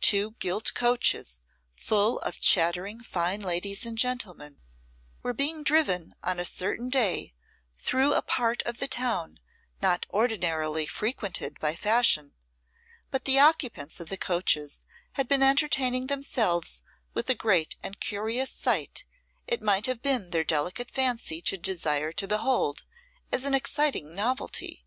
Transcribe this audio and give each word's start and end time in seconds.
Two 0.00 0.32
gilt 0.40 0.74
coaches, 0.74 1.44
full 1.76 2.18
of 2.22 2.40
chattering 2.40 3.00
fine 3.00 3.40
ladies 3.40 3.86
and 3.86 3.96
gentlemen, 3.96 4.58
were 5.22 5.32
being 5.32 5.62
driven 5.62 6.14
on 6.20 6.40
a 6.40 6.44
certain 6.44 6.88
day 6.88 7.32
through 7.78 8.12
a 8.12 8.20
part 8.22 8.60
of 8.64 8.78
the 8.78 8.88
town 8.88 9.38
not 9.80 10.04
ordinarily 10.10 10.84
frequented 10.84 11.60
by 11.60 11.76
fashion, 11.76 12.34
but 13.12 13.24
the 13.24 13.38
occupants 13.38 14.00
of 14.00 14.08
the 14.08 14.16
coaches 14.18 14.80
had 15.12 15.28
been 15.28 15.44
entertaining 15.44 16.08
themselves 16.08 16.82
with 17.14 17.30
a 17.30 17.34
great 17.36 17.76
and 17.80 18.00
curious 18.00 18.50
sight 18.50 19.04
it 19.46 19.62
had 19.64 20.02
been 20.02 20.30
their 20.30 20.42
delicate 20.42 20.90
fancy 20.90 21.40
to 21.40 21.56
desire 21.56 22.10
to 22.12 22.26
behold 22.26 22.82
as 23.30 23.44
an 23.44 23.54
exciting 23.54 24.12
novelty. 24.12 24.84